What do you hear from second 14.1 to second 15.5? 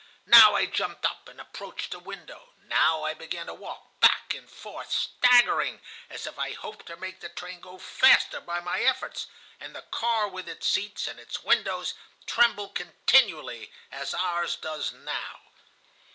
ours does now."